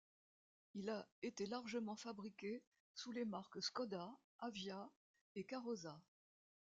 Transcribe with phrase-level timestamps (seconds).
[0.73, 2.63] Il a été largement fabriqué
[2.95, 4.89] sous les marques Škoda, Avia
[5.35, 6.01] et Karosa.